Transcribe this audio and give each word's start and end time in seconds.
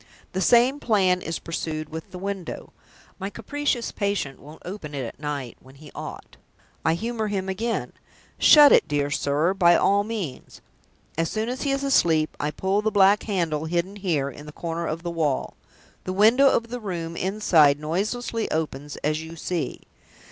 The 0.31 0.41
same 0.41 0.79
plan 0.79 1.21
is 1.21 1.37
pursued 1.37 1.89
with 1.89 2.09
the 2.09 2.17
window. 2.17 2.73
My 3.19 3.29
capricious 3.29 3.91
patient 3.91 4.39
won't 4.39 4.63
open 4.65 4.95
it 4.95 5.05
at 5.05 5.19
night, 5.19 5.57
when 5.59 5.75
he 5.75 5.91
ought. 5.93 6.37
I 6.83 6.95
humor 6.95 7.27
him 7.27 7.47
again. 7.47 7.93
'Shut 8.39 8.71
it, 8.71 8.87
dear 8.87 9.11
sir, 9.11 9.53
by 9.53 9.75
all 9.75 10.03
means!' 10.03 10.59
As 11.19 11.29
soon 11.29 11.49
as 11.49 11.61
he 11.61 11.69
is 11.69 11.83
asleep, 11.83 12.35
I 12.39 12.49
pull 12.49 12.81
the 12.81 12.89
black 12.89 13.21
handle 13.21 13.65
hidden 13.65 13.95
here, 13.97 14.31
in 14.31 14.47
the 14.47 14.51
corner 14.51 14.87
of 14.87 15.03
the 15.03 15.11
wall. 15.11 15.55
The 16.05 16.13
window 16.13 16.49
of 16.49 16.69
the 16.71 16.79
room 16.79 17.15
inside 17.15 17.79
noiselessly 17.79 18.49
opens, 18.49 18.95
as 19.03 19.21
you 19.21 19.35
see. 19.35 19.81